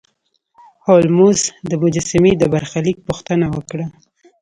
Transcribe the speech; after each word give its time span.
هولمز 0.85 1.39
د 1.69 1.71
مجسمې 1.83 2.31
د 2.37 2.43
برخلیک 2.53 2.97
پوښتنه 3.07 3.45
وکړه. 3.55 3.85